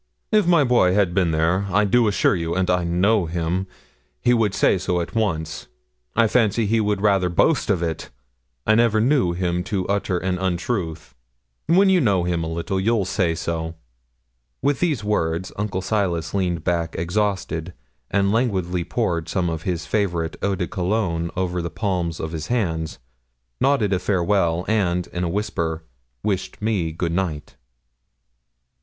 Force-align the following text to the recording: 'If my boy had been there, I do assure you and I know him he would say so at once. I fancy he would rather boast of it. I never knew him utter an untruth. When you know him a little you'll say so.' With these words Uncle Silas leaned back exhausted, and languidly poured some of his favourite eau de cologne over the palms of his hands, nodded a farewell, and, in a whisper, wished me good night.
'If 0.31 0.47
my 0.47 0.63
boy 0.63 0.95
had 0.95 1.13
been 1.13 1.29
there, 1.29 1.67
I 1.69 1.85
do 1.85 2.07
assure 2.07 2.35
you 2.35 2.55
and 2.55 2.71
I 2.71 2.83
know 2.83 3.27
him 3.27 3.67
he 4.19 4.33
would 4.33 4.55
say 4.55 4.79
so 4.79 4.99
at 4.99 5.13
once. 5.13 5.67
I 6.15 6.25
fancy 6.25 6.65
he 6.65 6.81
would 6.81 7.01
rather 7.03 7.29
boast 7.29 7.69
of 7.69 7.83
it. 7.83 8.09
I 8.65 8.73
never 8.73 8.99
knew 8.99 9.33
him 9.33 9.63
utter 9.87 10.17
an 10.17 10.39
untruth. 10.39 11.13
When 11.67 11.87
you 11.91 12.01
know 12.01 12.23
him 12.23 12.43
a 12.43 12.47
little 12.47 12.79
you'll 12.79 13.05
say 13.05 13.35
so.' 13.35 13.75
With 14.63 14.79
these 14.79 15.03
words 15.03 15.51
Uncle 15.55 15.83
Silas 15.83 16.33
leaned 16.33 16.63
back 16.63 16.95
exhausted, 16.97 17.71
and 18.09 18.31
languidly 18.31 18.83
poured 18.83 19.29
some 19.29 19.51
of 19.51 19.61
his 19.69 19.85
favourite 19.85 20.35
eau 20.41 20.55
de 20.55 20.65
cologne 20.65 21.29
over 21.35 21.61
the 21.61 21.69
palms 21.69 22.19
of 22.19 22.31
his 22.31 22.47
hands, 22.47 22.97
nodded 23.59 23.93
a 23.93 23.99
farewell, 23.99 24.65
and, 24.67 25.05
in 25.13 25.23
a 25.23 25.29
whisper, 25.29 25.83
wished 26.23 26.59
me 26.59 26.91
good 26.91 27.13
night. 27.13 27.55